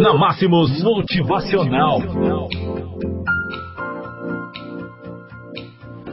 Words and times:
Na 0.00 0.12
Máximos 0.12 0.82
Motivacional. 0.82 2.00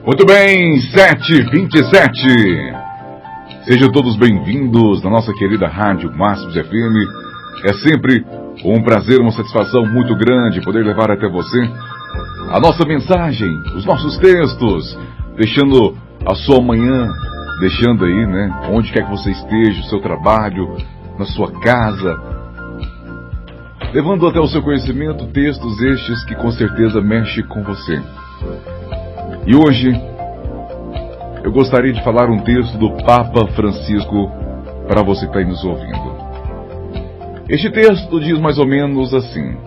Muito 0.05 0.23
bem, 0.23 0.79
727. 0.81 2.73
Sejam 3.63 3.91
todos 3.91 4.15
bem-vindos 4.17 5.01
na 5.01 5.09
nossa 5.09 5.33
querida 5.33 5.67
Rádio 5.67 6.15
Máximos 6.15 6.53
FM. 6.53 6.95
É 7.65 7.73
sempre 7.73 8.23
um 8.63 8.83
prazer, 8.83 9.19
uma 9.19 9.31
satisfação 9.31 9.83
muito 9.87 10.15
grande 10.15 10.61
poder 10.61 10.85
levar 10.85 11.09
até 11.09 11.27
você 11.27 11.59
a 12.51 12.59
nossa 12.59 12.85
mensagem, 12.85 13.51
os 13.75 13.83
nossos 13.83 14.15
textos, 14.19 14.95
deixando 15.35 15.97
a 16.23 16.35
sua 16.35 16.61
manhã, 16.61 17.07
deixando 17.59 18.05
aí, 18.05 18.27
né, 18.27 18.67
onde 18.69 18.91
quer 18.91 19.05
que 19.05 19.09
você 19.09 19.31
esteja, 19.31 19.81
o 19.81 19.85
seu 19.85 19.99
trabalho, 19.99 20.77
na 21.17 21.25
sua 21.25 21.51
casa, 21.61 22.40
levando 23.93 24.25
até 24.25 24.39
o 24.39 24.47
seu 24.47 24.61
conhecimento 24.61 25.27
textos 25.27 25.81
estes 25.81 26.23
que 26.23 26.35
com 26.35 26.49
certeza 26.51 27.01
mexem 27.01 27.45
com 27.47 27.61
você. 27.63 28.01
E 29.45 29.55
hoje 29.55 29.91
eu 31.43 31.51
gostaria 31.51 31.91
de 31.91 32.03
falar 32.03 32.29
um 32.29 32.39
texto 32.39 32.77
do 32.77 32.91
Papa 33.03 33.47
Francisco 33.47 34.31
para 34.87 35.03
você 35.03 35.21
que 35.21 35.27
está 35.27 35.39
aí 35.39 35.45
nos 35.45 35.63
ouvindo. 35.63 36.21
Este 37.49 37.69
texto 37.69 38.19
diz 38.19 38.39
mais 38.39 38.57
ou 38.57 38.65
menos 38.65 39.13
assim: 39.13 39.57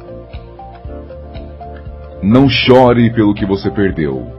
Não 2.23 2.49
chore 2.49 3.11
pelo 3.11 3.35
que 3.35 3.45
você 3.45 3.71
perdeu. 3.71 4.33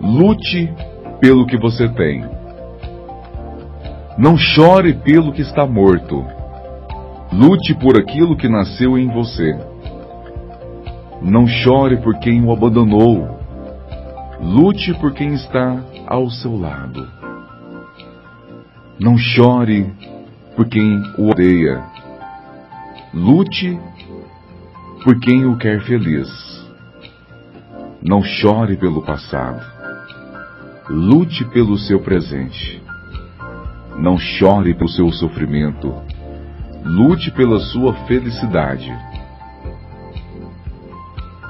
Lute 0.00 0.70
pelo 1.20 1.46
que 1.46 1.56
você 1.56 1.88
tem. 1.88 2.24
Não 4.18 4.36
chore 4.36 4.92
pelo 4.92 5.32
que 5.32 5.40
está 5.40 5.66
morto 5.66 6.39
Lute 7.32 7.74
por 7.76 7.96
aquilo 7.96 8.36
que 8.36 8.48
nasceu 8.48 8.98
em 8.98 9.06
você. 9.06 9.56
Não 11.22 11.46
chore 11.46 11.96
por 11.98 12.18
quem 12.18 12.44
o 12.44 12.52
abandonou. 12.52 13.38
Lute 14.40 14.92
por 14.94 15.12
quem 15.12 15.34
está 15.34 15.80
ao 16.08 16.28
seu 16.28 16.58
lado. 16.58 17.08
Não 18.98 19.16
chore 19.16 19.92
por 20.56 20.66
quem 20.68 21.00
o 21.16 21.30
odeia. 21.30 21.84
Lute 23.14 23.78
por 25.04 25.20
quem 25.20 25.46
o 25.46 25.56
quer 25.56 25.80
feliz. 25.82 26.28
Não 28.02 28.24
chore 28.24 28.76
pelo 28.76 29.02
passado. 29.02 29.64
Lute 30.88 31.44
pelo 31.44 31.78
seu 31.78 32.00
presente. 32.00 32.82
Não 33.96 34.18
chore 34.18 34.74
pelo 34.74 34.88
seu 34.88 35.12
sofrimento 35.12 35.94
Lute 36.84 37.30
pela 37.30 37.58
sua 37.60 37.94
felicidade. 38.06 38.90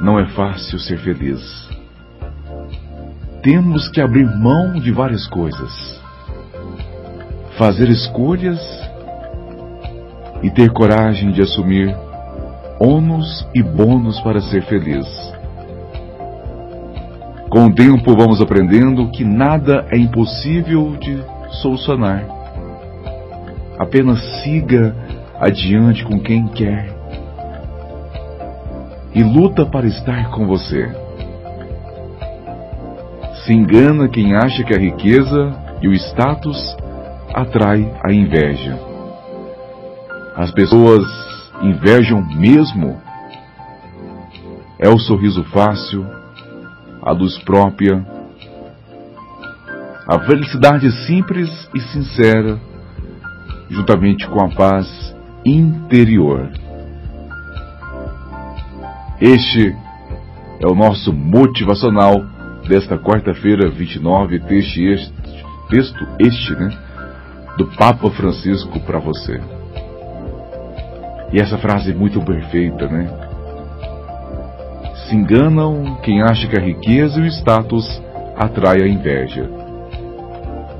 Não 0.00 0.18
é 0.18 0.26
fácil 0.28 0.78
ser 0.78 0.98
feliz. 0.98 1.40
Temos 3.42 3.88
que 3.88 4.00
abrir 4.00 4.26
mão 4.36 4.72
de 4.74 4.90
várias 4.92 5.26
coisas, 5.28 6.00
fazer 7.56 7.88
escolhas 7.88 8.60
e 10.42 10.50
ter 10.50 10.70
coragem 10.72 11.32
de 11.32 11.42
assumir 11.42 11.94
ônus 12.78 13.46
e 13.54 13.62
bônus 13.62 14.20
para 14.20 14.40
ser 14.40 14.62
feliz. 14.64 15.06
Com 17.50 17.66
o 17.66 17.74
tempo 17.74 18.16
vamos 18.16 18.40
aprendendo 18.40 19.10
que 19.10 19.24
nada 19.24 19.86
é 19.90 19.98
impossível 19.98 20.96
de 20.96 21.22
solucionar. 21.60 22.24
Apenas 23.78 24.22
siga 24.42 24.94
adiante 25.41 26.05
com 26.05 26.20
quem 26.20 26.46
quer 26.48 26.94
e 29.14 29.22
luta 29.22 29.64
para 29.64 29.86
estar 29.86 30.30
com 30.30 30.47
você. 30.47 30.86
Se 33.42 33.52
engana 33.55 34.08
quem 34.08 34.36
acha 34.36 34.62
que 34.62 34.75
a 34.75 34.78
riqueza 34.78 35.53
e 35.81 35.88
o 35.88 35.94
status 35.94 36.76
atrai 37.32 37.91
a 38.04 38.12
inveja. 38.12 38.78
As 40.37 40.53
pessoas 40.53 41.03
invejam 41.62 42.22
mesmo. 42.37 43.00
É 44.78 44.88
o 44.88 44.98
sorriso 44.98 45.43
fácil, 45.44 46.06
a 47.03 47.12
luz 47.12 47.37
própria, 47.38 48.04
a 50.06 50.19
felicidade 50.20 50.91
simples 51.06 51.50
e 51.75 51.81
sincera, 51.81 52.59
juntamente 53.69 54.26
com 54.28 54.41
a 54.43 54.48
paz 54.48 55.09
interior. 55.44 56.50
Este 59.20 59.76
é 60.60 60.66
o 60.66 60.74
nosso 60.74 61.12
motivacional 61.12 62.24
desta 62.68 62.98
quarta-feira, 62.98 63.70
29, 63.70 64.40
texto 64.40 64.78
este, 64.78 65.12
texto 65.68 66.08
este, 66.18 66.54
né, 66.54 66.70
do 67.56 67.66
Papa 67.76 68.10
Francisco 68.10 68.78
para 68.80 68.98
você. 68.98 69.40
E 71.32 71.40
essa 71.40 71.58
frase 71.58 71.92
é 71.92 71.94
muito 71.94 72.20
perfeita, 72.22 72.88
né? 72.88 73.08
Se 75.06 75.14
enganam 75.14 75.98
quem 76.02 76.22
acha 76.22 76.46
que 76.46 76.58
a 76.58 76.62
riqueza 76.62 77.20
e 77.20 77.22
o 77.22 77.26
status 77.26 78.02
atrai 78.36 78.82
a 78.82 78.88
inveja. 78.88 79.48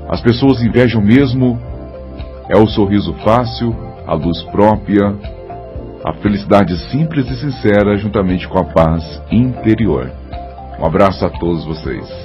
As 0.09 0.21
pessoas 0.21 0.61
invejam 0.61 1.01
mesmo 1.01 1.59
é 2.49 2.57
o 2.57 2.67
sorriso 2.67 3.13
fácil, 3.23 3.73
a 4.05 4.13
luz 4.13 4.41
própria, 4.43 5.15
a 6.05 6.13
felicidade 6.13 6.77
simples 6.89 7.29
e 7.29 7.35
sincera, 7.39 7.97
juntamente 7.97 8.47
com 8.47 8.59
a 8.59 8.65
paz 8.65 9.21
interior. 9.31 10.11
Um 10.79 10.85
abraço 10.85 11.25
a 11.25 11.29
todos 11.29 11.65
vocês. 11.65 12.21